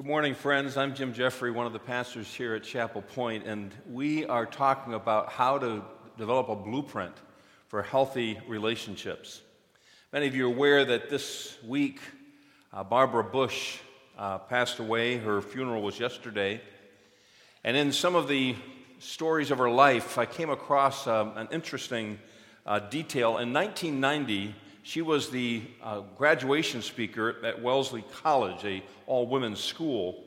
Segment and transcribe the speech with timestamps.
[0.00, 0.78] Good morning, friends.
[0.78, 4.94] I'm Jim Jeffrey, one of the pastors here at Chapel Point, and we are talking
[4.94, 5.84] about how to
[6.16, 7.12] develop a blueprint
[7.68, 9.42] for healthy relationships.
[10.10, 12.00] Many of you are aware that this week
[12.72, 13.76] uh, Barbara Bush
[14.16, 15.18] uh, passed away.
[15.18, 16.62] Her funeral was yesterday.
[17.62, 18.56] And in some of the
[19.00, 22.18] stories of her life, I came across um, an interesting
[22.64, 23.36] uh, detail.
[23.36, 24.54] In 1990,
[24.90, 30.24] she was the uh, graduation speaker at Wellesley College, a all women's school.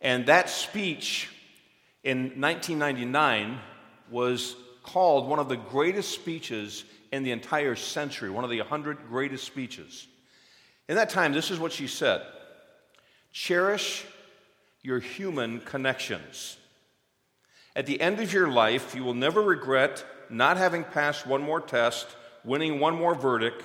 [0.00, 1.28] And that speech
[2.02, 3.60] in 1999
[4.10, 9.06] was called one of the greatest speeches in the entire century, one of the 100
[9.08, 10.08] greatest speeches.
[10.88, 12.20] In that time, this is what she said
[13.30, 14.04] Cherish
[14.82, 16.56] your human connections.
[17.76, 21.60] At the end of your life, you will never regret not having passed one more
[21.60, 22.08] test,
[22.42, 23.62] winning one more verdict,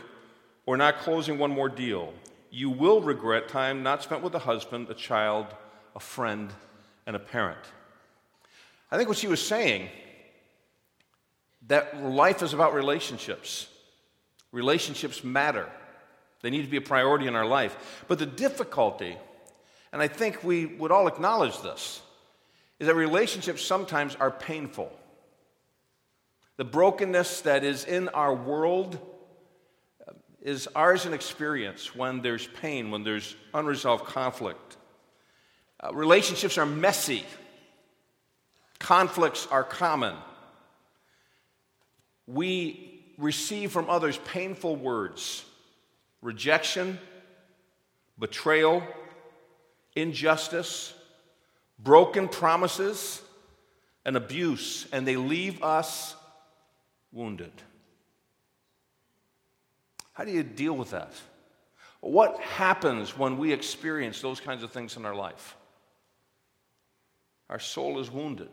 [0.69, 2.13] or not closing one more deal.
[2.51, 5.47] You will regret time not spent with a husband, a child,
[5.95, 6.53] a friend,
[7.07, 7.57] and a parent.
[8.91, 9.89] I think what she was saying
[11.69, 13.67] that life is about relationships.
[14.52, 15.67] Relationships matter.
[16.44, 18.03] They need to be a priority in our life.
[18.07, 19.17] But the difficulty,
[19.91, 21.99] and I think we would all acknowledge this,
[22.77, 24.91] is that relationships sometimes are painful.
[26.57, 28.99] The brokenness that is in our world
[30.41, 34.77] is ours an experience when there's pain, when there's unresolved conflict.
[35.81, 37.23] Uh, relationships are messy,
[38.79, 40.15] conflicts are common.
[42.27, 45.43] We receive from others painful words,
[46.21, 46.99] rejection,
[48.17, 48.83] betrayal,
[49.95, 50.93] injustice,
[51.77, 53.21] broken promises,
[54.05, 56.15] and abuse, and they leave us
[57.11, 57.51] wounded.
[60.20, 61.14] How do you deal with that?
[62.02, 65.56] What happens when we experience those kinds of things in our life?
[67.50, 68.50] Our soul is wounded.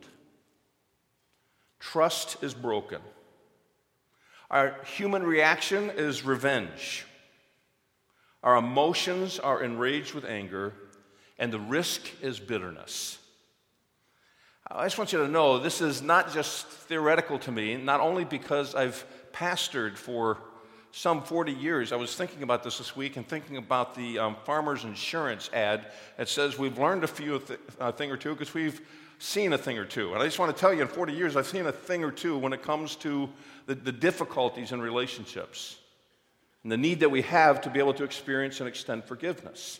[1.81, 3.01] Trust is broken.
[4.49, 7.05] Our human reaction is revenge.
[8.45, 10.73] Our emotions are enraged with anger,
[11.37, 13.19] and the risk is bitterness.
[14.71, 18.25] I just want you to know this is not just theoretical to me, not only
[18.25, 20.39] because I've pastored for
[20.97, 21.93] some 40 years.
[21.93, 25.89] I was thinking about this this week and thinking about the um, farmer's insurance ad
[26.17, 28.81] that says we've learned a few th- a thing or two because we've
[29.19, 30.15] seen a thing or two.
[30.15, 32.11] And I just want to tell you, in 40 years, I've seen a thing or
[32.11, 33.29] two when it comes to
[33.67, 35.77] the, the difficulties in relationships
[36.63, 39.79] and the need that we have to be able to experience and extend forgiveness.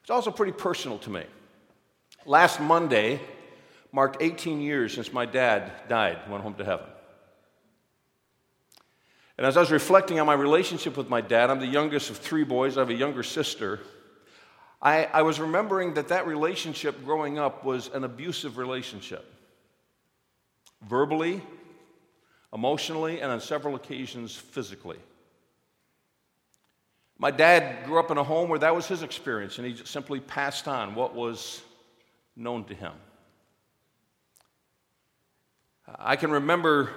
[0.00, 1.22] It's also pretty personal to me.
[2.26, 3.20] Last Monday
[3.92, 6.86] marked 18 years since my dad died, went home to heaven.
[9.38, 12.18] And as I was reflecting on my relationship with my dad, I'm the youngest of
[12.18, 13.78] three boys, I have a younger sister.
[14.82, 19.24] I, I was remembering that that relationship growing up was an abusive relationship.
[20.88, 21.40] Verbally,
[22.52, 24.98] emotionally, and on several occasions, physically.
[27.16, 30.18] My dad grew up in a home where that was his experience, and he simply
[30.18, 31.62] passed on what was
[32.34, 32.92] known to him.
[35.96, 36.90] I can remember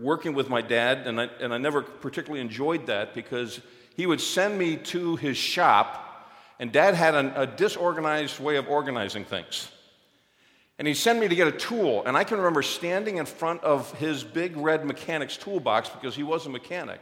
[0.00, 3.60] working with my dad, and I, and I never particularly enjoyed that because
[3.96, 8.68] he would send me to his shop, and dad had a, a disorganized way of
[8.68, 9.68] organizing things.
[10.78, 13.62] And he'd send me to get a tool, and I can remember standing in front
[13.64, 17.00] of his big red mechanic's toolbox because he was a mechanic.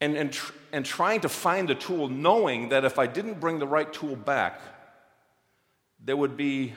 [0.00, 3.58] And, and, tr- and trying to find the tool, knowing that if I didn't bring
[3.58, 4.60] the right tool back,
[6.04, 6.74] there would be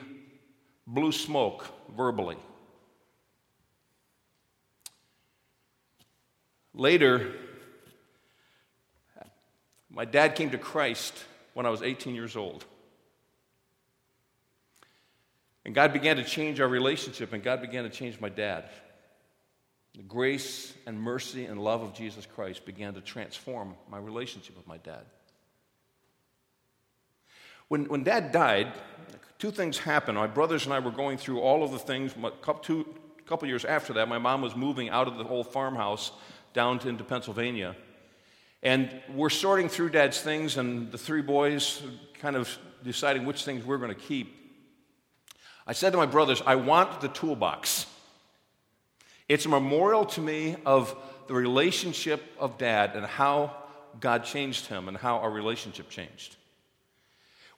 [0.86, 2.38] blue smoke verbally.
[6.74, 7.32] Later,
[9.90, 11.14] my dad came to Christ
[11.54, 12.64] when I was 18 years old.
[15.64, 18.64] And God began to change our relationship, and God began to change my dad.
[19.96, 24.66] The grace and mercy and love of Jesus Christ began to transform my relationship with
[24.66, 25.04] my dad.
[27.68, 28.72] When, when dad died,
[29.38, 30.16] two things happened.
[30.16, 32.14] My brothers and I were going through all of the things.
[32.22, 32.86] A couple,
[33.26, 36.12] couple years after that, my mom was moving out of the old farmhouse
[36.52, 37.76] down to, into Pennsylvania.
[38.62, 41.80] And we're sorting through dad's things, and the three boys
[42.20, 44.34] kind of deciding which things we're going to keep.
[45.66, 47.86] I said to my brothers, I want the toolbox.
[49.28, 50.96] It's a memorial to me of
[51.28, 53.54] the relationship of dad and how
[54.00, 56.36] God changed him and how our relationship changed.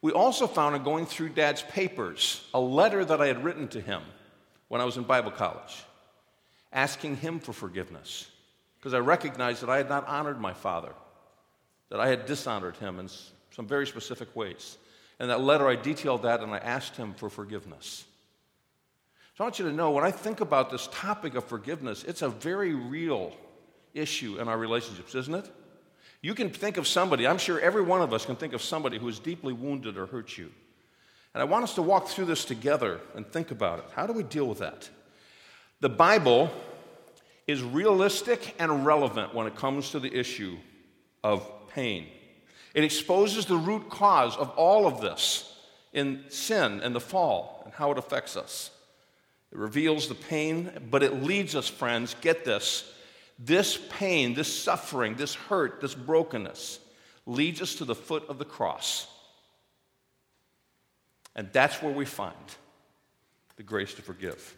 [0.02, 3.80] We also found in going through dad's papers a letter that I had written to
[3.80, 4.02] him
[4.68, 5.84] when I was in Bible college,
[6.72, 8.29] asking him for forgiveness
[8.80, 10.92] because I recognized that I had not honored my father,
[11.90, 13.08] that I had dishonored him in
[13.50, 14.78] some very specific ways.
[15.18, 18.04] In that letter, I detailed that and I asked him for forgiveness.
[19.36, 22.22] So I want you to know when I think about this topic of forgiveness, it's
[22.22, 23.34] a very real
[23.92, 25.50] issue in our relationships, isn't it?
[26.22, 28.98] You can think of somebody, I'm sure every one of us can think of somebody
[28.98, 30.50] who has deeply wounded or hurt you.
[31.34, 33.84] And I want us to walk through this together and think about it.
[33.94, 34.88] How do we deal with that?
[35.80, 36.50] The Bible
[37.50, 40.56] is realistic and relevant when it comes to the issue
[41.22, 42.06] of pain.
[42.74, 45.52] It exposes the root cause of all of this
[45.92, 48.70] in sin and the fall and how it affects us.
[49.52, 52.90] It reveals the pain, but it leads us, friends, get this.
[53.38, 56.78] This pain, this suffering, this hurt, this brokenness
[57.26, 59.08] leads us to the foot of the cross.
[61.34, 62.34] And that's where we find
[63.56, 64.56] the grace to forgive.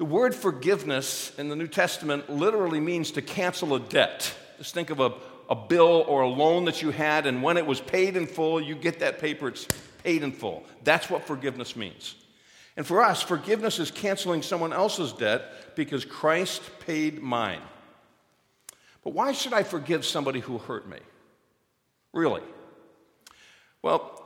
[0.00, 4.34] The word forgiveness in the New Testament literally means to cancel a debt.
[4.56, 5.12] Just think of a,
[5.50, 8.62] a bill or a loan that you had, and when it was paid in full,
[8.62, 9.66] you get that paper, it's
[10.02, 10.64] paid in full.
[10.84, 12.14] That's what forgiveness means.
[12.78, 17.60] And for us, forgiveness is canceling someone else's debt because Christ paid mine.
[19.04, 21.00] But why should I forgive somebody who hurt me?
[22.14, 22.42] Really?
[23.82, 24.16] Well,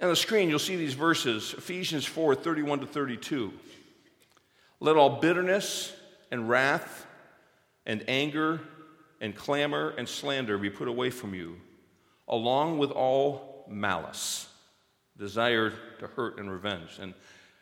[0.00, 3.52] on the screen, you'll see these verses Ephesians 4 31 to 32.
[4.80, 5.92] Let all bitterness
[6.30, 7.06] and wrath
[7.84, 8.60] and anger
[9.20, 11.56] and clamor and slander be put away from you,
[12.28, 14.48] along with all malice,
[15.16, 16.98] desire to hurt and revenge.
[17.00, 17.14] And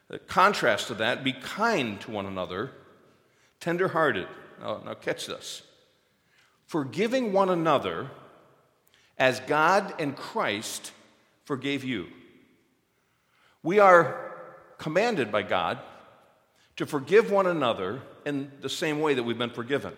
[0.08, 2.70] the contrast to that, be kind to one another,
[3.60, 4.28] tenderhearted.
[4.60, 5.62] Now, now catch this.
[6.66, 8.10] Forgiving one another
[9.18, 10.92] as God and Christ
[11.44, 12.08] forgave you.
[13.62, 14.34] We are
[14.78, 15.78] commanded by God
[16.76, 19.94] to forgive one another in the same way that we've been forgiven.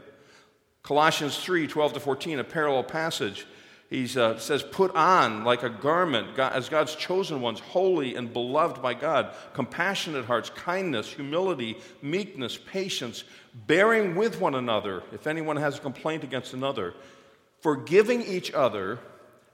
[0.82, 3.46] Colossians 3 12 to 14, a parallel passage,
[3.90, 8.32] he uh, says, Put on like a garment God, as God's chosen ones, holy and
[8.32, 13.24] beloved by God, compassionate hearts, kindness, humility, meekness, patience,
[13.66, 16.94] bearing with one another if anyone has a complaint against another,
[17.60, 18.98] forgiving each other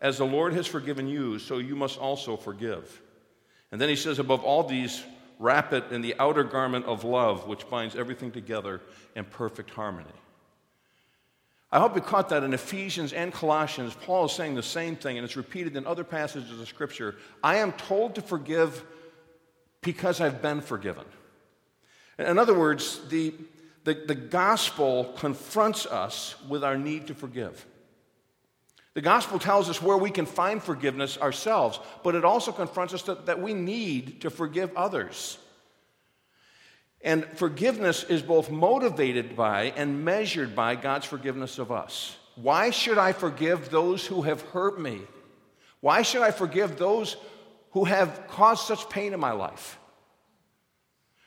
[0.00, 3.00] as the Lord has forgiven you, so you must also forgive.
[3.71, 5.03] And then he says, above all these,
[5.38, 8.81] wrap it in the outer garment of love, which binds everything together
[9.14, 10.06] in perfect harmony.
[11.72, 13.94] I hope you caught that in Ephesians and Colossians.
[13.94, 17.16] Paul is saying the same thing, and it's repeated in other passages of Scripture.
[17.42, 18.84] I am told to forgive
[19.81, 21.04] because I've been forgiven.
[22.19, 23.34] In other words, the,
[23.82, 27.66] the, the gospel confronts us with our need to forgive.
[28.94, 33.02] The gospel tells us where we can find forgiveness ourselves, but it also confronts us
[33.02, 35.37] that, we need to forgive others.
[37.00, 42.17] And forgiveness is both motivated by and measured by God's forgiveness of us.
[42.37, 45.02] Why should I forgive those who have hurt me?
[45.81, 47.17] Why should I forgive those
[47.73, 49.79] who have caused such pain in my life?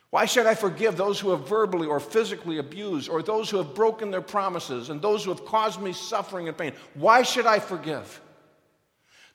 [0.10, 3.76] Why should I forgive those who have verbally or physically abused, or those who have
[3.76, 6.74] broken their promises, and those who have caused me suffering and pain?
[6.94, 8.22] Why should I forgive?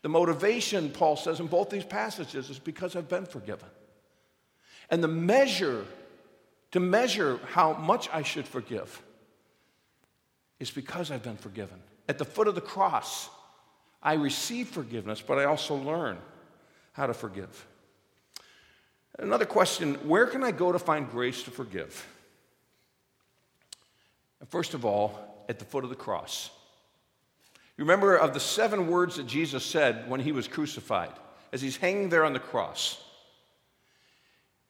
[0.00, 3.69] The motivation, Paul says in both these passages, is because I've been forgiven.
[4.90, 5.84] And the measure,
[6.72, 9.02] to measure how much I should forgive,
[10.58, 11.80] is because I've been forgiven.
[12.08, 13.28] At the foot of the cross,
[14.02, 16.18] I receive forgiveness, but I also learn
[16.92, 17.66] how to forgive.
[19.19, 22.07] Another question where can I go to find grace to forgive?
[24.49, 26.50] First of all, at the foot of the cross.
[27.76, 31.12] You remember of the seven words that Jesus said when he was crucified,
[31.52, 33.02] as he's hanging there on the cross.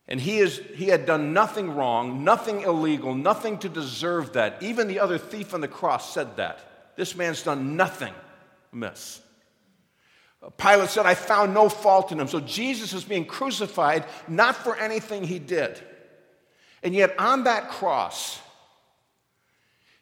[0.08, 4.62] And he, is, he had done nothing wrong, nothing illegal, nothing to deserve that.
[4.62, 6.60] Even the other thief on the cross said that.
[6.96, 8.12] This man's done nothing
[8.72, 9.20] amiss.
[10.56, 12.28] Pilate said, I found no fault in him.
[12.28, 15.80] So Jesus is being crucified not for anything he did.
[16.82, 18.40] And yet on that cross,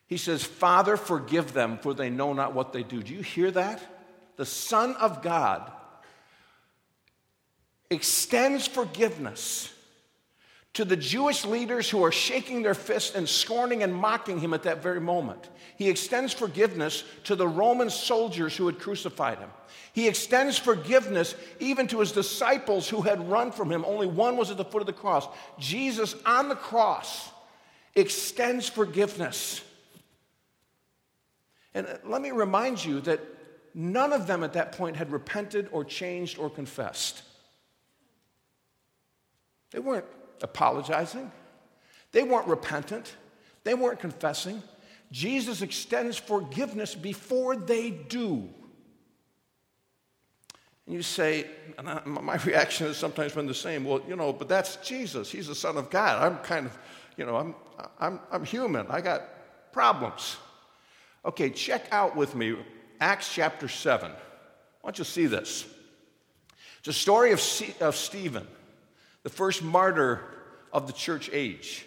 [0.06, 3.02] he says, Father, forgive them, for they know not what they do.
[3.02, 3.82] Do you hear that?
[4.36, 5.70] The Son of God
[7.90, 9.72] extends forgiveness
[10.74, 14.62] to the Jewish leaders who are shaking their fists and scorning and mocking him at
[14.62, 15.48] that very moment.
[15.76, 19.50] He extends forgiveness to the Roman soldiers who had crucified him.
[19.92, 23.84] He extends forgiveness even to his disciples who had run from him.
[23.84, 25.26] Only one was at the foot of the cross.
[25.58, 27.30] Jesus on the cross
[27.96, 29.62] extends forgiveness.
[31.74, 33.20] And uh, let me remind you that
[33.74, 37.22] none of them at that point had repented or changed or confessed.
[39.72, 40.06] They weren't
[40.42, 41.30] apologizing,
[42.12, 43.14] they weren't repentant,
[43.64, 44.62] they weren't confessing.
[45.12, 48.48] Jesus extends forgiveness before they do.
[50.86, 51.46] And you say,
[51.78, 53.84] and I, my reaction has sometimes been the same.
[53.84, 55.30] Well, you know, but that's Jesus.
[55.30, 56.22] He's the Son of God.
[56.22, 56.76] I'm kind of,
[57.16, 57.54] you know, I'm,
[57.98, 58.86] I'm, I'm human.
[58.88, 59.22] I got
[59.72, 60.36] problems.
[61.24, 62.56] Okay, check out with me
[63.00, 64.10] Acts chapter 7.
[64.10, 64.14] I
[64.82, 65.66] want you see this.
[66.80, 68.46] It's a story of, C- of Stephen,
[69.22, 70.20] the first martyr
[70.72, 71.86] of the church age.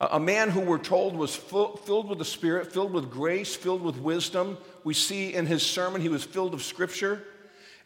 [0.00, 3.96] A, man who we're told was filled with the Spirit, filled with grace, filled with
[3.96, 4.58] wisdom.
[4.84, 7.22] We see in his sermon he was filled of Scripture.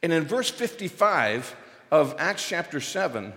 [0.02, 1.54] And in verse 55
[1.92, 3.32] of Acts chapter 7,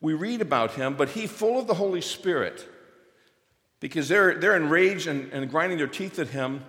[0.00, 2.66] we read about him, but he, full of the Holy Spirit,
[3.78, 6.64] because they're, they're enraged and, and grinding their teeth at him,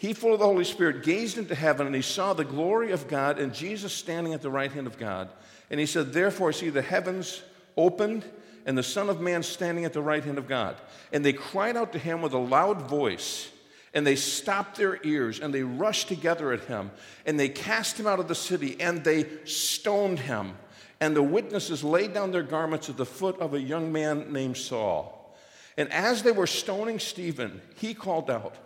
[0.00, 3.06] he, full of the Holy Spirit, gazed into heaven and he saw the glory of
[3.06, 5.28] God and Jesus standing at the right hand of God.
[5.68, 7.42] And he said, Therefore, I see the heavens
[7.76, 8.24] opened
[8.64, 10.76] and the Son of Man standing at the right hand of God.
[11.12, 13.50] And they cried out to him with a loud voice,
[13.92, 16.92] and they stopped their ears, and they rushed together at him,
[17.26, 20.56] and they cast him out of the city, and they stoned him.
[20.98, 24.56] And the witnesses laid down their garments at the foot of a young man named
[24.56, 25.36] Saul.
[25.76, 28.56] And as they were stoning Stephen, he called out,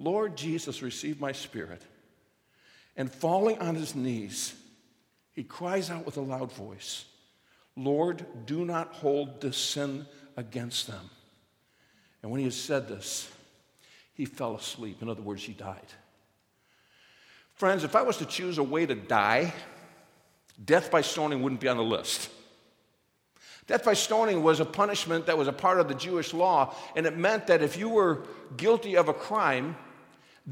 [0.00, 1.82] Lord Jesus, receive my spirit.
[2.96, 4.54] And falling on his knees,
[5.32, 7.04] he cries out with a loud voice,
[7.76, 11.10] Lord, do not hold this sin against them.
[12.22, 13.30] And when he had said this,
[14.14, 15.02] he fell asleep.
[15.02, 15.86] In other words, he died.
[17.54, 19.52] Friends, if I was to choose a way to die,
[20.62, 22.30] death by stoning wouldn't be on the list.
[23.66, 27.06] Death by stoning was a punishment that was a part of the Jewish law, and
[27.06, 28.24] it meant that if you were
[28.56, 29.76] guilty of a crime,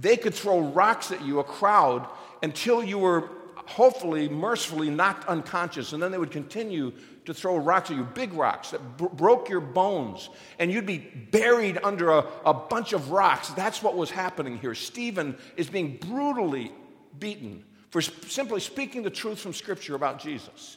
[0.00, 2.08] they could throw rocks at you, a crowd,
[2.42, 3.30] until you were
[3.66, 5.92] hopefully, mercifully knocked unconscious.
[5.92, 6.92] And then they would continue
[7.26, 10.30] to throw rocks at you, big rocks that broke your bones.
[10.58, 13.50] And you'd be buried under a, a bunch of rocks.
[13.50, 14.74] That's what was happening here.
[14.74, 16.72] Stephen is being brutally
[17.18, 20.76] beaten for sp- simply speaking the truth from Scripture about Jesus.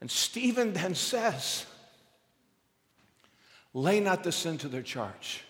[0.00, 1.66] And Stephen then says,
[3.72, 5.44] Lay not this sin to their charge.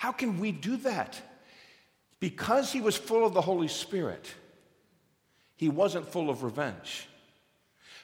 [0.00, 1.20] How can we do that?
[2.20, 4.32] Because he was full of the Holy Spirit,
[5.56, 7.06] he wasn't full of revenge.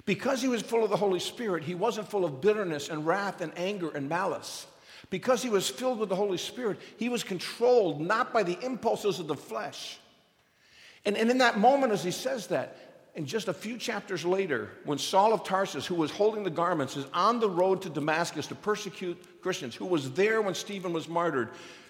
[0.04, 3.40] Because he was full of the Holy Spirit, he wasn't full of bitterness and wrath
[3.40, 4.66] and anger and malice.
[5.08, 9.18] Because he was filled with the Holy Spirit, he was controlled not by the impulses
[9.18, 9.98] of the flesh.
[11.06, 12.76] And, and in that moment, as he says that,
[13.14, 16.94] and just a few chapters later, when Saul of Tarsus, who was holding the garments,
[16.94, 21.08] is on the road to Damascus to persecute Christians, who was there when Stephen was
[21.08, 21.48] martyred,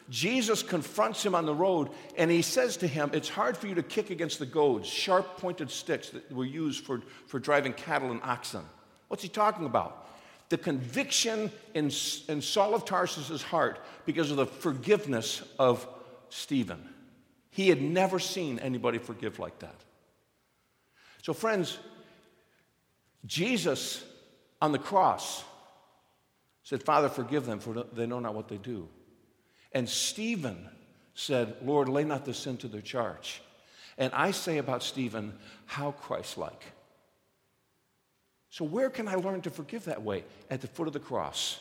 [0.09, 3.75] Jesus confronts him on the road and he says to him, It's hard for you
[3.75, 8.11] to kick against the goads, sharp pointed sticks that were used for, for driving cattle
[8.11, 8.63] and oxen.
[9.09, 10.09] What's he talking about?
[10.49, 11.91] The conviction in,
[12.29, 15.87] in Saul of Tarsus' heart because of the forgiveness of
[16.29, 16.89] Stephen.
[17.51, 19.75] He had never seen anybody forgive like that.
[21.23, 21.79] So, friends,
[23.25, 24.05] Jesus
[24.63, 25.43] on the cross
[26.63, 28.89] said, Father, forgive them, for they know not what they do.
[29.73, 30.69] And Stephen
[31.15, 33.43] said, Lord, lay not this sin to their charge.
[33.99, 36.65] And I say about Stephen, how Christ like.
[38.51, 40.25] So, where can I learn to forgive that way?
[40.51, 41.61] At the foot of the cross.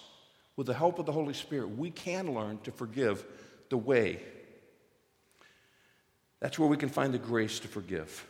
[0.56, 3.26] With the help of the Holy Spirit, we can learn to forgive
[3.70, 4.22] the way.
[6.40, 8.26] That's where we can find the grace to forgive.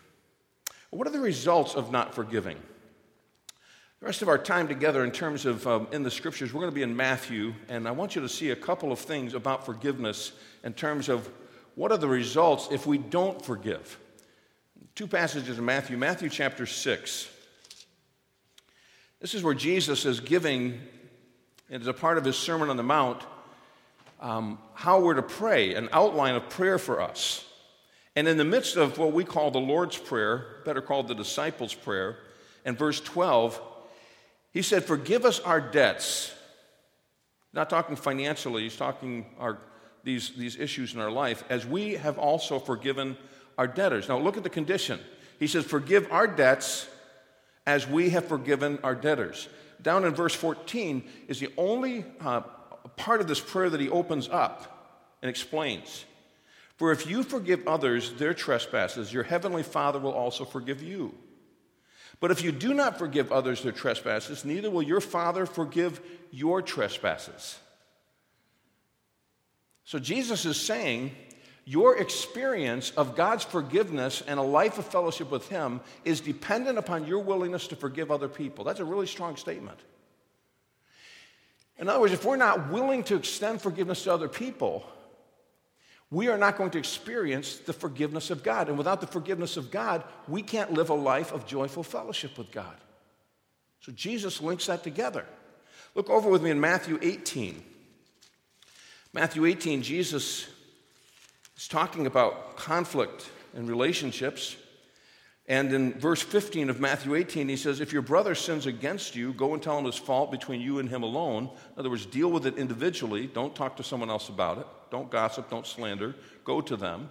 [0.90, 2.58] What are the results of not forgiving?
[4.06, 6.76] Rest of our time together, in terms of um, in the scriptures, we're going to
[6.76, 10.32] be in Matthew, and I want you to see a couple of things about forgiveness
[10.64, 11.28] in terms of
[11.74, 13.98] what are the results if we don't forgive.
[14.94, 17.30] Two passages in Matthew, Matthew chapter 6.
[19.22, 20.82] This is where Jesus is giving,
[21.72, 23.24] as a part of his Sermon on the Mount,
[24.22, 27.44] um, how we're to pray, an outline of prayer for us.
[28.16, 31.74] And in the midst of what we call the Lord's Prayer, better called the disciples'
[31.74, 32.18] prayer,
[32.66, 33.72] in verse 12,
[34.56, 36.34] he said, Forgive us our debts.
[37.52, 39.58] Not talking financially, he's talking our,
[40.06, 43.18] these, these issues in our life, as we have also forgiven
[43.58, 44.08] our debtors.
[44.08, 45.02] Now look at the condition.
[45.40, 46.88] He says, Forgive our debts
[47.68, 49.50] as we have forgiven our debtors.
[49.82, 52.40] Down in verse 14 is the only uh,
[52.96, 56.06] part of this prayer that he opens up and explains.
[56.78, 61.14] For if you forgive others their trespasses, your heavenly Father will also forgive you.
[62.20, 66.00] But if you do not forgive others their trespasses, neither will your Father forgive
[66.32, 67.60] your trespasses.
[69.84, 71.12] So Jesus is saying,
[71.66, 77.08] your experience of God's forgiveness and a life of fellowship with Him is dependent upon
[77.08, 78.64] your willingness to forgive other people.
[78.64, 79.80] That's a really strong statement.
[81.78, 84.86] In other words, if we're not willing to extend forgiveness to other people,
[86.12, 88.70] we are not going to experience the forgiveness of God.
[88.70, 92.52] And without the forgiveness of God, we can't live a life of joyful fellowship with
[92.52, 92.76] God.
[93.82, 95.26] So Jesus links that together.
[95.96, 97.64] Look over with me in Matthew 18.
[99.14, 100.48] Matthew 18, Jesus
[101.56, 104.58] is talking about conflict and relationships.
[105.48, 109.32] And in verse 15 of Matthew 18, he says, If your brother sins against you,
[109.34, 111.44] go and tell him his fault between you and him alone.
[111.76, 113.28] In other words, deal with it individually.
[113.28, 114.66] Don't talk to someone else about it.
[114.90, 115.50] Don't gossip.
[115.52, 116.16] Don't slander.
[116.44, 117.10] Go to them.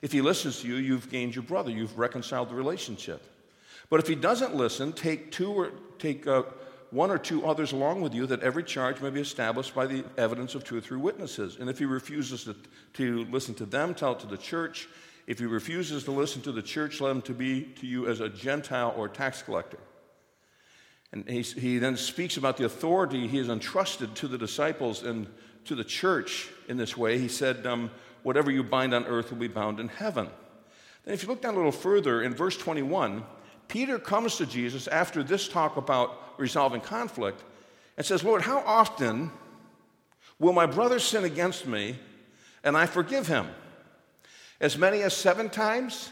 [0.00, 1.70] If he listens to you, you've gained your brother.
[1.70, 3.22] You've reconciled the relationship.
[3.90, 6.44] But if he doesn't listen, take two or take uh,
[6.90, 10.04] one or two others along with you, that every charge may be established by the
[10.16, 11.58] evidence of two or three witnesses.
[11.60, 12.56] And if he refuses to,
[12.94, 14.88] to listen to them, tell it to the church.
[15.26, 18.20] If he refuses to listen to the church, let him to be to you as
[18.20, 19.78] a Gentile or tax collector.
[21.12, 25.28] And he, he then speaks about the authority he has entrusted to the disciples and
[25.64, 27.18] to the church in this way.
[27.18, 27.90] He said, um,
[28.24, 30.28] Whatever you bind on earth will be bound in heaven.
[31.04, 33.22] Then, if you look down a little further in verse 21,
[33.68, 37.44] Peter comes to Jesus after this talk about resolving conflict
[37.96, 39.30] and says, Lord, how often
[40.38, 41.96] will my brother sin against me
[42.62, 43.46] and I forgive him?
[44.60, 46.10] As many as seven times?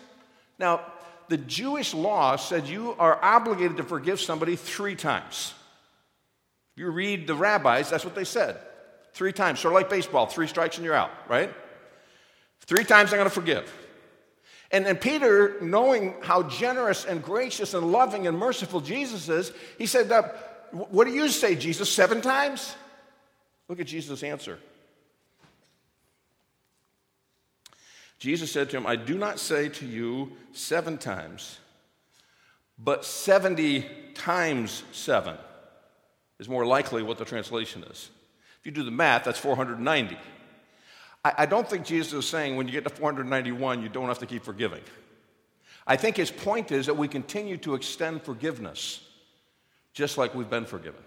[0.58, 0.80] Now,
[1.28, 5.54] the Jewish law said you are obligated to forgive somebody three times.
[6.76, 8.58] You read the rabbis, that's what they said.
[9.14, 11.52] Three times, sort of like baseball, three strikes and you're out, right?
[12.62, 13.72] Three times I'm going to forgive.
[14.70, 19.86] And then Peter, knowing how generous and gracious and loving and merciful Jesus is, he
[19.86, 20.10] said,
[20.70, 21.92] What do you say, Jesus?
[21.92, 22.74] Seven times?
[23.68, 24.58] Look at Jesus' answer.
[28.22, 31.58] Jesus said to him, I do not say to you seven times,
[32.78, 35.36] but 70 times seven
[36.38, 38.10] is more likely what the translation is.
[38.60, 40.16] If you do the math, that's 490.
[41.24, 44.20] I, I don't think Jesus is saying when you get to 491, you don't have
[44.20, 44.82] to keep forgiving.
[45.84, 49.00] I think his point is that we continue to extend forgiveness
[49.94, 51.02] just like we've been forgiven.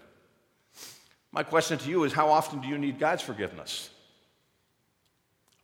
[1.32, 3.88] My question to you is how often do you need God's forgiveness?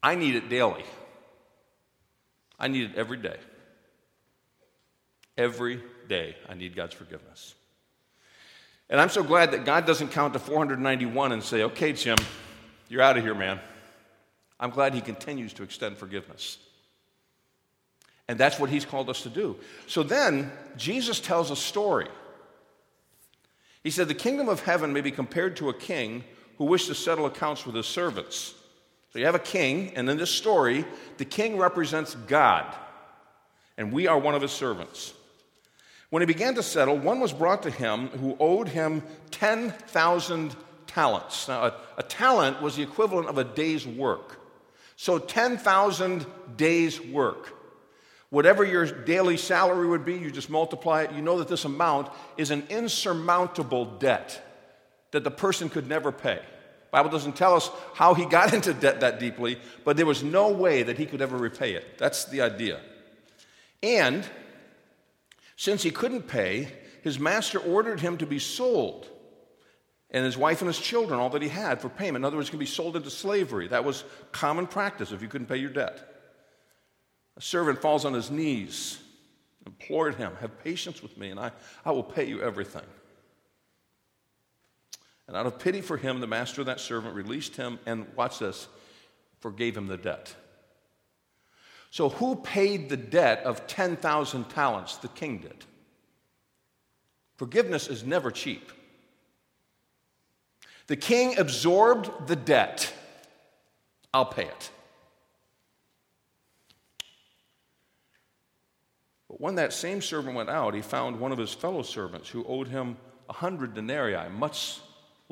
[0.03, 0.87] I need it daily.
[2.62, 3.37] I need it every day.
[5.37, 7.55] Every day, I need God's forgiveness.
[8.88, 12.16] And I'm so glad that God doesn't count to 491 and say, okay, Jim,
[12.88, 13.59] you're out of here, man.
[14.61, 16.59] I'm glad he continues to extend forgiveness.
[18.29, 19.57] And that's what he's called us to do.
[19.88, 22.07] So then, Jesus tells a story.
[23.83, 26.22] He said, The kingdom of heaven may be compared to a king
[26.59, 28.55] who wished to settle accounts with his servants.
[29.12, 30.87] So you have a king, and in this story,
[31.18, 32.64] the king represents God,
[33.77, 35.12] and we are one of his servants.
[36.09, 41.48] When he began to settle, one was brought to him who owed him 10,000 talents.
[41.48, 44.38] Now, a, a talent was the equivalent of a day's work.
[44.96, 47.55] So 10,000 days' work.
[48.31, 51.12] Whatever your daily salary would be, you just multiply it.
[51.12, 54.42] You know that this amount is an insurmountable debt
[55.11, 56.40] that the person could never pay.
[56.92, 60.50] Bible doesn't tell us how he got into debt that deeply, but there was no
[60.50, 61.98] way that he could ever repay it.
[61.98, 62.78] That's the idea.
[63.83, 64.24] And
[65.57, 66.68] since he couldn't pay,
[67.02, 69.09] his master ordered him to be sold
[70.12, 72.22] and his wife and his children, all that he had, for payment.
[72.22, 73.68] In other words, can be sold into slavery.
[73.68, 76.07] That was common practice if you couldn't pay your debt.
[77.38, 78.98] A servant falls on his knees,
[79.66, 81.50] implored him, Have patience with me, and I,
[81.83, 82.83] I will pay you everything.
[85.33, 88.38] And out of pity for him, the master of that servant released him and, watch
[88.38, 88.68] this,
[89.40, 90.35] forgave him the debt.
[91.90, 94.99] So, who paid the debt of 10,000 talents?
[94.99, 95.64] The king did.
[97.37, 98.73] Forgiveness is never cheap.
[100.87, 102.92] The king absorbed the debt.
[104.12, 104.71] I'll pay it.
[109.29, 112.45] But when that same servant went out, he found one of his fellow servants who
[112.45, 112.99] owed him
[113.31, 114.81] a hundred denarii, much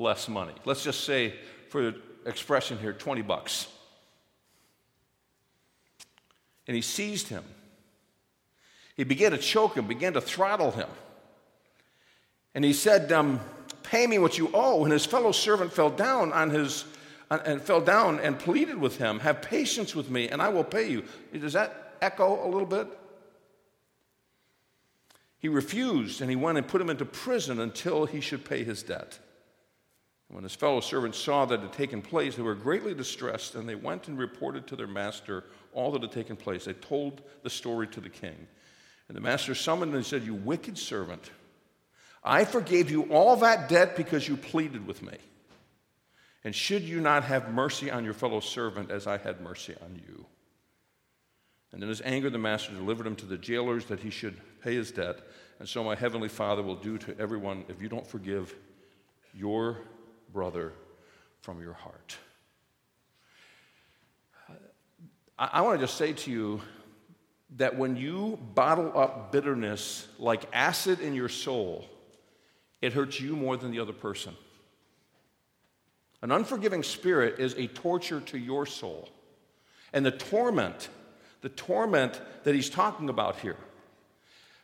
[0.01, 0.55] less money.
[0.65, 1.35] Let's just say,
[1.69, 1.95] for
[2.27, 3.69] expression here, 20 bucks.
[6.67, 7.45] And he seized him.
[8.97, 10.89] He began to choke him, began to throttle him.
[12.55, 13.41] And he said, um,
[13.83, 14.85] Pay me what you owe.
[14.85, 16.85] And his fellow servant fell down on his
[17.31, 20.91] and fell down and pleaded with him, Have patience with me, and I will pay
[20.91, 21.05] you.
[21.33, 22.89] Does that echo a little bit?
[25.39, 28.83] He refused, and he went and put him into prison until he should pay his
[28.83, 29.19] debt.
[30.31, 33.69] When his fellow servants saw that it had taken place, they were greatly distressed, and
[33.69, 36.65] they went and reported to their master all that had taken place.
[36.65, 38.47] They told the story to the king.
[39.09, 41.33] And the master summoned and said, You wicked servant,
[42.23, 45.17] I forgave you all that debt because you pleaded with me.
[46.45, 49.97] And should you not have mercy on your fellow servant as I had mercy on
[49.97, 50.27] you?
[51.73, 54.75] And in his anger, the master delivered him to the jailers that he should pay
[54.75, 55.19] his debt.
[55.59, 58.55] And so my heavenly Father will do to everyone if you don't forgive
[59.35, 59.79] your
[60.33, 60.73] brother
[61.43, 62.17] from your heart.
[65.39, 66.61] I, I want to just say to you
[67.57, 71.85] that when you bottle up bitterness like acid in your soul,
[72.81, 74.35] it hurts you more than the other person.
[76.23, 79.09] An unforgiving spirit is a torture to your soul.
[79.93, 80.89] And the torment,
[81.41, 83.57] the torment that he's talking about here,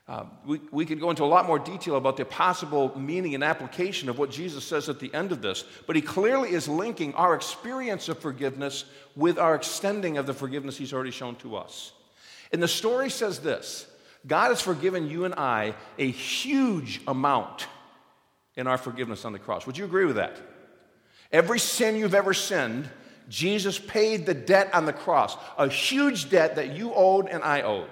[0.09, 3.42] uh, we, we could go into a lot more detail about the possible meaning and
[3.42, 7.12] application of what Jesus says at the end of this, but he clearly is linking
[7.14, 8.85] our experience of forgiveness
[9.16, 11.92] with our extending of the forgiveness he's already shown to us.
[12.53, 13.87] And the story says this
[14.27, 17.66] God has forgiven you and I a huge amount
[18.55, 19.66] in our forgiveness on the cross.
[19.66, 20.37] Would you agree with that?
[21.33, 22.88] Every sin you've ever sinned,
[23.29, 27.62] Jesus paid the debt on the cross, a huge debt that you owed and I
[27.62, 27.90] owed.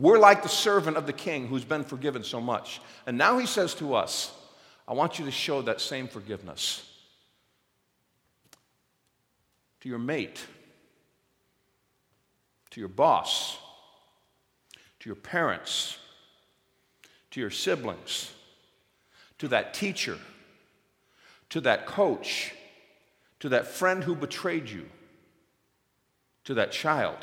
[0.00, 2.80] We're like the servant of the king who's been forgiven so much.
[3.06, 4.34] And now he says to us,
[4.88, 6.86] I want you to show that same forgiveness
[9.80, 10.46] to your mate,
[12.70, 13.58] to your boss,
[15.00, 15.98] to your parents,
[17.32, 18.32] to your siblings,
[19.38, 20.16] to that teacher,
[21.50, 22.54] to that coach,
[23.40, 24.86] to that friend who betrayed you,
[26.44, 27.18] to that child.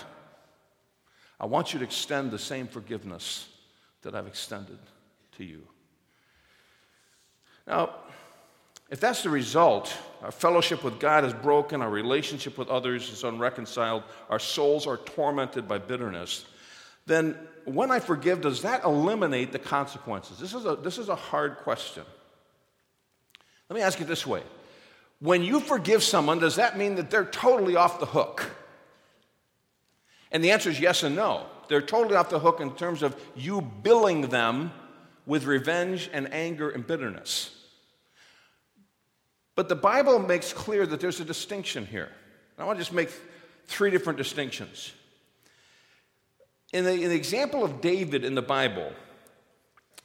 [1.39, 3.47] I want you to extend the same forgiveness
[4.02, 4.80] that I've extended
[5.38, 5.62] to you.
[7.67, 7.91] Now,
[8.89, 13.23] if that's the result, our fellowship with God is broken, our relationship with others is
[13.23, 16.45] unreconciled, our souls are tormented by bitterness,
[17.06, 20.39] then when I forgive, does that eliminate the consequences?
[20.39, 22.04] This is a, this is a hard question.
[23.69, 24.43] Let me ask it this way
[25.19, 28.50] When you forgive someone, does that mean that they're totally off the hook?
[30.32, 31.46] And the answer is yes and no.
[31.68, 34.72] They're totally off the hook in terms of you billing them
[35.26, 37.54] with revenge and anger and bitterness.
[39.56, 42.10] But the Bible makes clear that there's a distinction here.
[42.58, 43.10] I want to just make
[43.66, 44.94] three different distinctions.
[46.74, 48.92] In the, in the example of David in the Bible,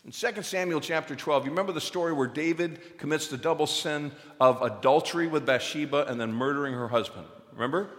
[0.05, 4.13] in 2 Samuel chapter 12, you remember the story where David commits the double sin
[4.41, 7.27] of adultery with Bathsheba and then murdering her husband.
[7.53, 7.91] Remember?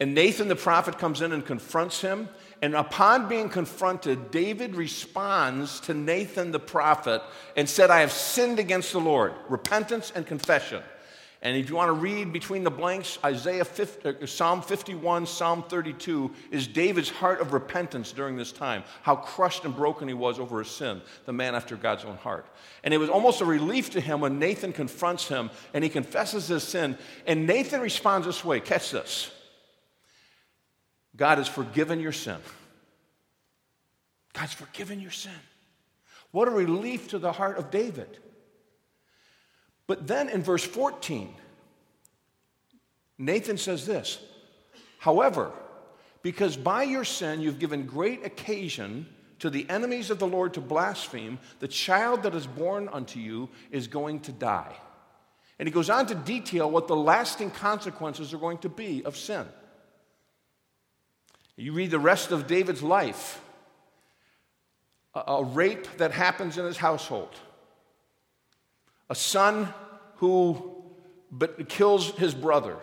[0.00, 2.28] And Nathan the prophet comes in and confronts him.
[2.60, 7.22] And upon being confronted, David responds to Nathan the prophet
[7.56, 9.32] and said, I have sinned against the Lord.
[9.48, 10.82] Repentance and confession.
[11.44, 15.64] And if you want to read between the blanks, Isaiah 50, uh, Psalm 51, Psalm
[15.64, 18.84] 32 is David's heart of repentance during this time.
[19.02, 22.46] How crushed and broken he was over his sin, the man after God's own heart.
[22.84, 26.46] And it was almost a relief to him when Nathan confronts him and he confesses
[26.46, 26.96] his sin.
[27.26, 29.32] And Nathan responds this way catch this
[31.16, 32.38] God has forgiven your sin.
[34.32, 35.32] God's forgiven your sin.
[36.30, 38.18] What a relief to the heart of David.
[39.86, 41.34] But then in verse 14,
[43.18, 44.18] Nathan says this
[44.98, 45.52] However,
[46.22, 49.06] because by your sin you've given great occasion
[49.40, 53.48] to the enemies of the Lord to blaspheme, the child that is born unto you
[53.70, 54.74] is going to die.
[55.58, 59.16] And he goes on to detail what the lasting consequences are going to be of
[59.16, 59.46] sin.
[61.62, 63.40] You read the rest of David's life
[65.14, 67.28] a, rape that happens in his household
[69.08, 69.72] a son
[70.16, 70.74] who
[71.30, 72.76] but kills his brother,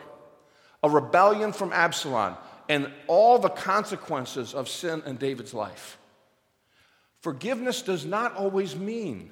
[0.81, 2.37] a rebellion from Absalom,
[2.69, 5.97] and all the consequences of sin in David's life.
[7.19, 9.29] Forgiveness does not always mean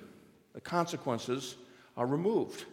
[0.53, 1.55] the consequences
[1.95, 2.65] are removed.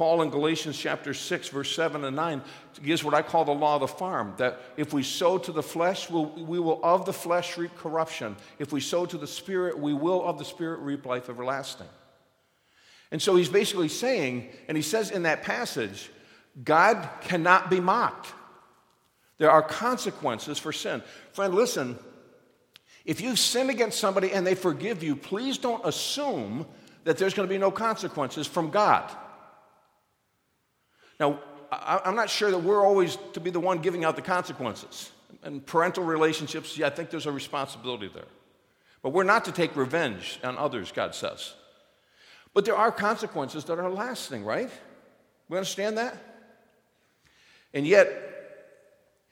[0.00, 2.40] Paul in Galatians chapter 6, verse 7 and 9
[2.82, 5.62] gives what I call the law of the farm that if we sow to the
[5.62, 8.34] flesh, we'll, we will of the flesh reap corruption.
[8.58, 11.86] If we sow to the spirit, we will of the spirit reap life everlasting.
[13.10, 16.10] And so he's basically saying, and he says in that passage,
[16.64, 18.32] God cannot be mocked.
[19.36, 21.02] There are consequences for sin.
[21.32, 21.98] Friend, listen,
[23.04, 26.64] if you've sinned against somebody and they forgive you, please don't assume
[27.04, 29.14] that there's going to be no consequences from God.
[31.20, 31.38] Now,
[31.70, 35.12] I'm not sure that we're always to be the one giving out the consequences.
[35.42, 38.24] And parental relationships, yeah, I think there's a responsibility there.
[39.02, 41.54] But we're not to take revenge on others, God says.
[42.52, 44.70] But there are consequences that are lasting, right?
[45.48, 46.16] We understand that?
[47.72, 48.08] And yet,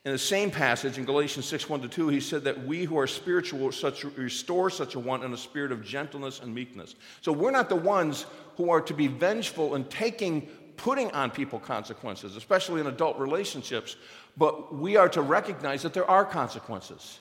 [0.08, 2.98] In the same passage in Galatians 6 1 to 2, he said that we who
[2.98, 6.94] are spiritual such, restore such a one in a spirit of gentleness and meekness.
[7.20, 8.24] So we're not the ones
[8.56, 13.96] who are to be vengeful and taking, putting on people consequences, especially in adult relationships,
[14.36, 17.18] but we are to recognize that there are consequences.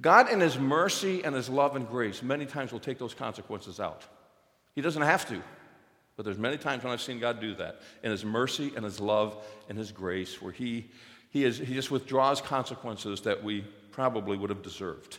[0.00, 3.80] God, in His mercy and His love and grace, many times will take those consequences
[3.80, 4.04] out.
[4.74, 5.42] He doesn't have to,
[6.16, 9.00] but there's many times when I've seen God do that in His mercy and His
[9.00, 9.36] love
[9.68, 10.88] and His grace, where He,
[11.30, 15.18] he, is, he just withdraws consequences that we probably would have deserved.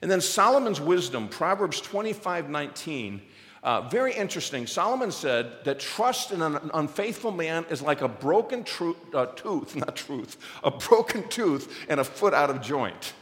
[0.00, 3.22] And then Solomon's wisdom, Proverbs 25 19.
[3.62, 4.66] Uh, very interesting.
[4.66, 9.76] Solomon said that trust in an unfaithful man is like a broken tru- uh, tooth,
[9.84, 13.12] not truth, a broken tooth and a foot out of joint.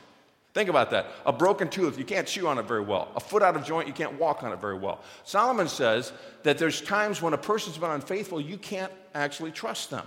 [0.54, 1.06] Think about that.
[1.26, 3.08] A broken tooth, you can't chew on it very well.
[3.16, 5.00] A foot out of joint, you can't walk on it very well.
[5.24, 6.12] Solomon says
[6.44, 10.06] that there's times when a person's been unfaithful, you can't actually trust them.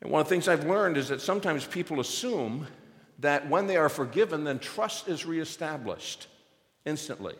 [0.00, 2.66] And one of the things I've learned is that sometimes people assume
[3.18, 6.26] that when they are forgiven, then trust is reestablished
[6.84, 7.34] instantly.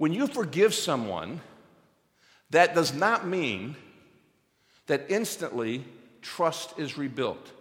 [0.00, 1.42] When you forgive someone,
[2.48, 3.76] that does not mean
[4.86, 5.84] that instantly
[6.22, 7.52] trust is rebuilt.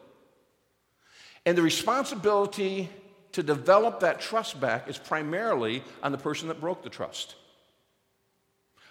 [1.45, 2.89] And the responsibility
[3.34, 7.36] to develop that trust back is primarily on the person that broke the trust.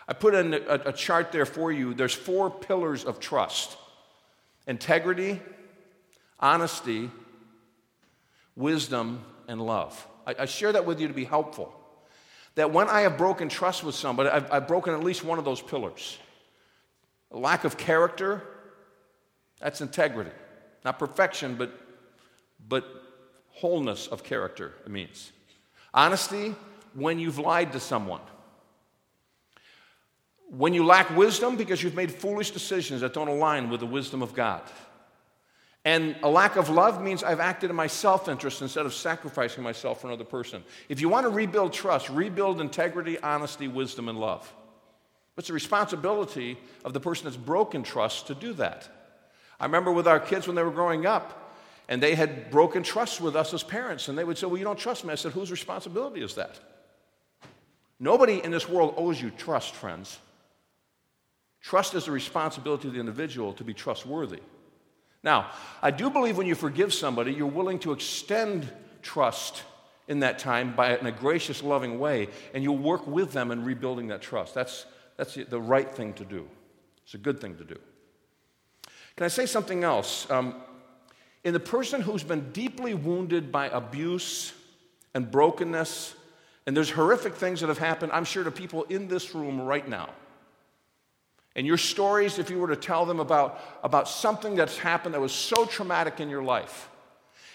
[0.07, 1.95] I put in a, a, chart there for you.
[1.95, 3.79] There's four pillars of trust
[4.67, 5.41] integrity,
[6.39, 7.11] honesty,
[8.57, 10.07] wisdom, and love.
[10.27, 11.75] I, I, share that with you to be helpful.
[12.59, 15.45] That when I have broken trust with somebody, I've, I've broken at least one of
[15.45, 16.19] those pillars.
[17.31, 18.43] A lack of character,
[19.61, 20.33] that's integrity.
[20.85, 21.71] Not perfection, but
[22.69, 22.85] but
[23.53, 25.31] wholeness of character, it means.
[25.95, 26.57] Honesty,
[26.95, 28.23] when you've lied to someone.
[30.51, 34.21] When you lack wisdom because you've made foolish decisions that don't align with the wisdom
[34.21, 34.63] of God.
[35.89, 39.65] And a lack of love means I've acted in my self interest instead of sacrificing
[39.65, 40.63] myself for another person.
[40.91, 44.53] If you want to rebuild trust, rebuild integrity, honesty, wisdom, and love.
[45.39, 48.87] It's the responsibility of the person that's broken trust to do that.
[49.59, 51.55] I remember with our kids when they were growing up,
[51.89, 54.09] and they had broken trust with us as parents.
[54.09, 55.13] And they would say, Well, you don't trust me.
[55.13, 56.61] I said, Whose responsibility is that?
[57.99, 60.19] Nobody in this world owes you trust, friends.
[61.63, 64.41] Trust is the responsibility of the individual to be trustworthy.
[65.23, 65.51] Now,
[65.83, 68.71] I do believe when you forgive somebody, you're willing to extend
[69.03, 69.63] trust
[70.07, 73.65] in that time by in a gracious, loving way, and you'll work with them in
[73.65, 74.55] rebuilding that trust.
[74.55, 76.49] That's, that's the right thing to do.
[77.05, 77.79] It's a good thing to do.
[79.17, 80.31] Can I say something else?
[80.31, 80.55] Um,
[81.45, 84.53] in the person who's been deeply wounded by abuse
[85.15, 86.15] and brokenness,
[86.67, 89.89] and there's horrific things that have happened, I'm sure, to people in this room right
[89.89, 90.11] now.
[91.57, 95.21] And your stories, if you were to tell them about, about something that's happened that
[95.21, 96.89] was so traumatic in your life,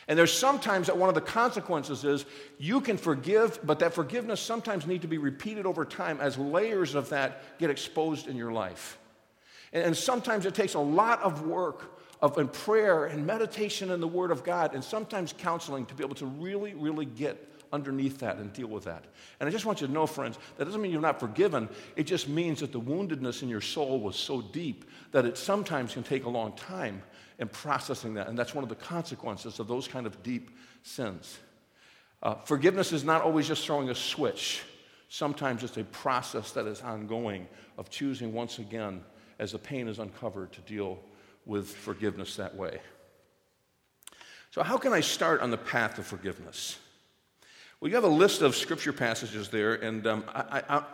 [0.08, 2.26] and there's sometimes that one of the consequences is
[2.58, 6.96] you can forgive, but that forgiveness sometimes need to be repeated over time as layers
[6.96, 8.98] of that get exposed in your life.
[9.72, 14.02] And, and sometimes it takes a lot of work of in prayer and meditation in
[14.02, 18.20] the Word of God and sometimes counseling to be able to really, really get underneath
[18.20, 19.04] that and deal with that.
[19.40, 21.68] And I just want you to know, friends, that doesn't mean you're not forgiven.
[21.96, 25.94] It just means that the woundedness in your soul was so deep that it sometimes
[25.94, 27.02] can take a long time
[27.40, 28.28] in processing that.
[28.28, 30.52] And that's one of the consequences of those kind of deep
[30.84, 31.40] sins.
[32.22, 34.62] Uh, forgiveness is not always just throwing a switch.
[35.10, 39.04] Sometimes it's a process that is ongoing of choosing once again,
[39.40, 41.00] as the pain is uncovered, to deal
[41.46, 42.80] with forgiveness that way.
[44.52, 46.78] So, how can I start on the path of forgiveness?
[47.84, 50.86] Well, you have a list of scripture passages there, and um, I,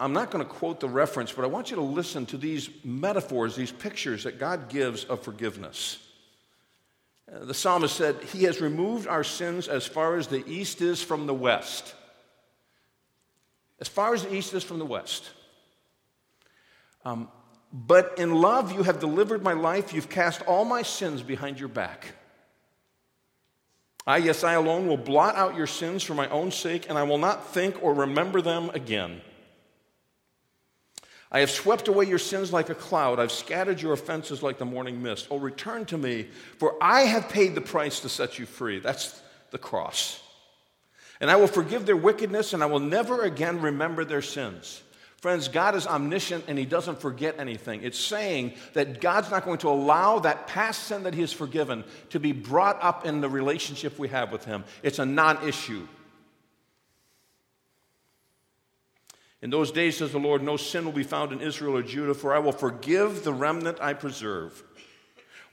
[0.00, 2.68] am not going to quote the reference, but I want you to listen to these
[2.82, 6.04] metaphors, these pictures that God gives of forgiveness.
[7.32, 11.00] Uh, the psalmist said, He has removed our sins as far as the east is
[11.00, 11.94] from the west.
[13.78, 15.30] As far as the east is from the west.
[17.04, 17.28] Um,
[17.72, 19.94] but in love, you have delivered my life.
[19.94, 22.08] You've cast all my sins behind your back.
[24.06, 27.04] I, yes, I alone will blot out your sins for my own sake, and I
[27.04, 29.20] will not think or remember them again.
[31.30, 33.18] I have swept away your sins like a cloud.
[33.18, 35.28] I've scattered your offenses like the morning mist.
[35.30, 38.80] Oh, return to me, for I have paid the price to set you free.
[38.80, 40.20] That's the cross.
[41.20, 44.82] And I will forgive their wickedness, and I will never again remember their sins.
[45.22, 47.84] Friends, God is omniscient and He doesn't forget anything.
[47.84, 51.84] It's saying that God's not going to allow that past sin that He has forgiven
[52.10, 54.64] to be brought up in the relationship we have with Him.
[54.82, 55.86] It's a non issue.
[59.42, 62.14] In those days, says the Lord, no sin will be found in Israel or Judah,
[62.14, 64.60] for I will forgive the remnant I preserve.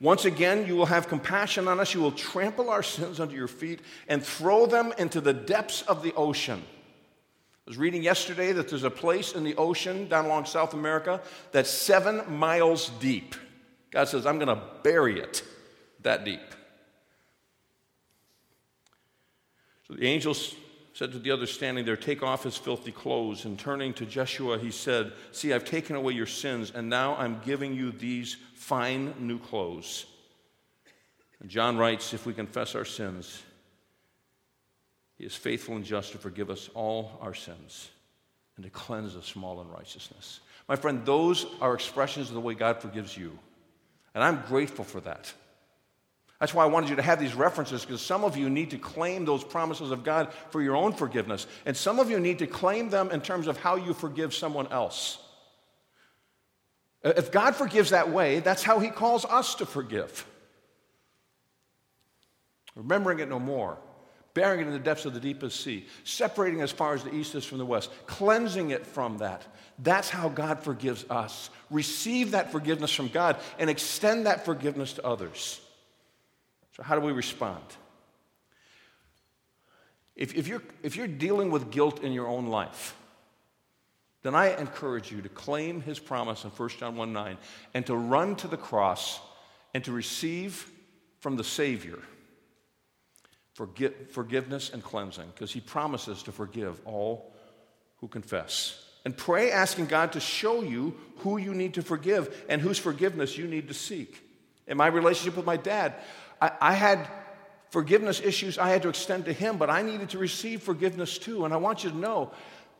[0.02, 1.94] Once again, you will have compassion on us.
[1.94, 6.02] You will trample our sins under your feet and throw them into the depths of
[6.02, 6.64] the ocean.
[7.70, 11.70] Was reading yesterday that there's a place in the ocean down along South America that's
[11.70, 13.36] seven miles deep.
[13.92, 15.44] God says, I'm going to bury it
[16.02, 16.42] that deep.
[19.88, 20.56] So the angels
[20.96, 23.46] said to the others standing there, Take off his filthy clothes.
[23.46, 27.40] And turning to Joshua, he said, See, I've taken away your sins, and now I'm
[27.46, 30.08] giving you these fine new clothes.
[31.40, 33.44] And John writes, If we confess our sins,
[35.20, 37.90] he is faithful and just to forgive us all our sins
[38.56, 40.40] and to cleanse us from all unrighteousness.
[40.68, 43.38] My friend, those are expressions of the way God forgives you.
[44.16, 45.32] And I'm grateful for that.
[46.40, 48.78] That's why I wanted you to have these references because some of you need to
[48.78, 51.48] claim those promises of God for your own forgiveness.
[51.66, 54.68] And some of you need to claim them in terms of how you forgive someone
[54.68, 55.20] else.
[57.04, 60.26] If God forgives that way, that's how He calls us to forgive.
[62.76, 63.78] Remembering it no more,
[64.40, 67.36] burying it in the depths of the deepest sea, separating as far as the east
[67.36, 69.46] is from the west, cleansing it from that.
[69.80, 71.50] That's how God forgives us.
[71.70, 75.60] Receive that forgiveness from God and extend that forgiveness to others.
[76.78, 77.66] So, how do we respond?
[80.16, 82.96] If, if, you're, if you're dealing with guilt in your own life,
[84.24, 87.38] then I encourage you to claim his promise in 1 John 1 9
[87.74, 89.20] and to run to the cross
[89.74, 90.72] and to receive
[91.20, 92.00] from the Savior
[94.12, 97.34] forgiveness and cleansing because he promises to forgive all
[97.98, 98.86] who confess.
[99.06, 103.38] And pray asking God to show you who you need to forgive and whose forgiveness
[103.38, 104.22] you need to seek.
[104.68, 105.96] In my relationship with my dad,
[106.42, 107.08] I, I had
[107.70, 111.46] forgiveness issues I had to extend to him, but I needed to receive forgiveness too.
[111.46, 112.32] And I want you to know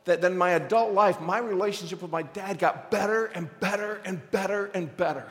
[0.04, 4.20] that in my adult life, my relationship with my dad got better and better and
[4.30, 5.26] better and better.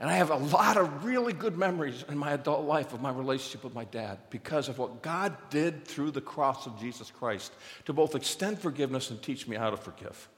[0.00, 3.10] And I have a lot of really good memories in my adult life of my
[3.10, 7.52] relationship with my dad because of what God did through the cross of Jesus Christ
[7.86, 10.28] to both extend forgiveness and teach me how to forgive.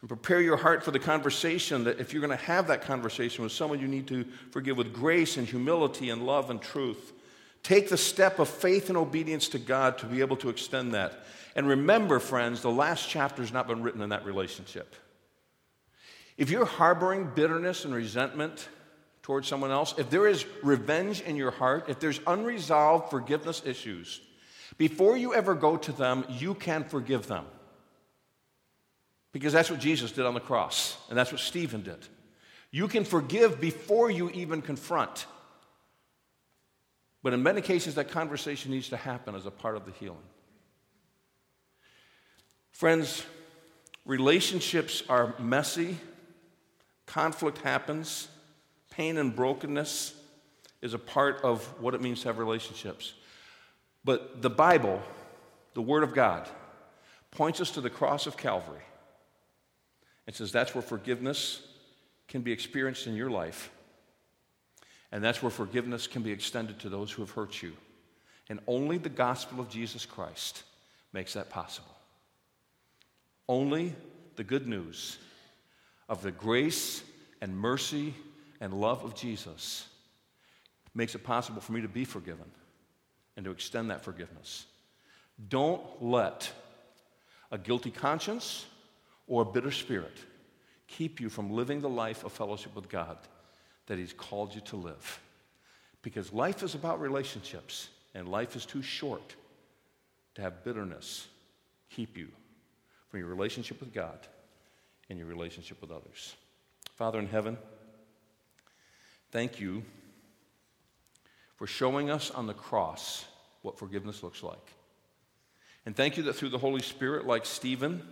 [0.00, 3.42] And prepare your heart for the conversation that if you're going to have that conversation
[3.42, 7.12] with someone you need to forgive with grace and humility and love and truth.
[7.64, 11.24] Take the step of faith and obedience to God to be able to extend that.
[11.56, 14.94] And remember, friends, the last chapter has not been written in that relationship.
[16.38, 18.68] If you're harboring bitterness and resentment
[19.22, 24.20] towards someone else, if there is revenge in your heart, if there's unresolved forgiveness issues,
[24.78, 27.44] before you ever go to them, you can forgive them.
[29.32, 31.98] Because that's what Jesus did on the cross, and that's what Stephen did.
[32.70, 35.26] You can forgive before you even confront.
[37.22, 40.18] But in many cases, that conversation needs to happen as a part of the healing.
[42.70, 43.24] Friends,
[44.04, 45.98] relationships are messy
[47.08, 48.28] Conflict happens,
[48.90, 50.14] pain and brokenness
[50.82, 53.14] is a part of what it means to have relationships.
[54.04, 55.02] But the Bible,
[55.72, 56.46] the Word of God,
[57.30, 58.82] points us to the cross of Calvary
[60.26, 61.62] and says that's where forgiveness
[62.28, 63.70] can be experienced in your life.
[65.10, 67.72] And that's where forgiveness can be extended to those who have hurt you.
[68.50, 70.62] And only the gospel of Jesus Christ
[71.14, 71.96] makes that possible.
[73.48, 73.94] Only
[74.36, 75.16] the good news
[76.08, 77.02] of the grace
[77.40, 78.14] and mercy
[78.60, 79.86] and love of Jesus
[80.94, 82.50] makes it possible for me to be forgiven
[83.36, 84.66] and to extend that forgiveness.
[85.48, 86.50] Don't let
[87.52, 88.66] a guilty conscience
[89.26, 90.16] or a bitter spirit
[90.88, 93.18] keep you from living the life of fellowship with God
[93.86, 95.20] that He's called you to live.
[96.02, 99.36] Because life is about relationships, and life is too short
[100.34, 101.26] to have bitterness
[101.90, 102.28] keep you
[103.08, 104.18] from your relationship with God
[105.08, 106.34] in your relationship with others.
[106.94, 107.56] Father in heaven,
[109.30, 109.82] thank you
[111.56, 113.24] for showing us on the cross
[113.62, 114.72] what forgiveness looks like.
[115.86, 118.02] And thank you that through the Holy Spirit, like Stephen,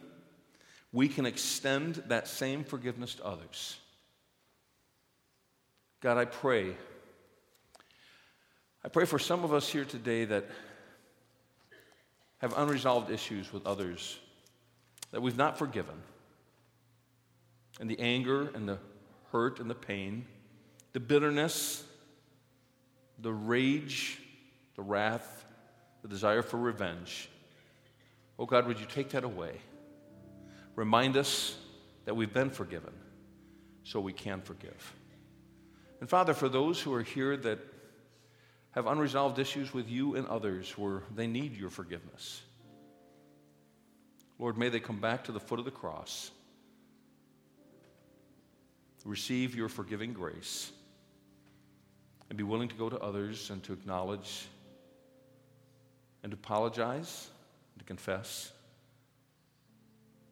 [0.93, 3.77] we can extend that same forgiveness to others.
[6.01, 6.75] God, I pray.
[8.85, 10.47] I pray for some of us here today that
[12.39, 14.19] have unresolved issues with others
[15.11, 16.03] that we've not forgiven
[17.81, 18.79] and the anger and the
[19.33, 20.27] hurt and the pain,
[20.93, 21.85] the bitterness,
[23.19, 24.19] the rage,
[24.77, 25.45] the wrath,
[26.03, 27.29] the desire for revenge.
[28.39, 29.53] Oh God, would you take that away?
[30.75, 31.57] Remind us
[32.05, 32.93] that we've been forgiven
[33.83, 34.95] so we can forgive.
[36.01, 37.59] And Father, for those who are here that
[38.73, 42.43] have unresolved issues with you and others where they need your forgiveness.
[44.39, 46.31] Lord, may they come back to the foot of the cross,
[49.07, 50.71] receive your forgiving grace,
[52.29, 54.49] and be willing to go to others and to acknowledge
[56.23, 57.29] and to apologize,
[57.75, 58.51] and to confess,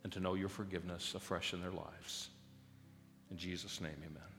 [0.03, 2.31] and to know your forgiveness afresh in their lives.
[3.31, 4.34] In Jesus' name, amen.